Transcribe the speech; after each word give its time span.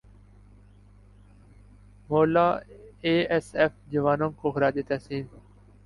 مولا 2.09 2.47
A 3.05 3.13
S 3.31 3.47
F 3.59 3.71
جوانوں 3.91 4.31
کو 4.39 4.51
خراج 4.51 4.75
تحسین 4.87 5.23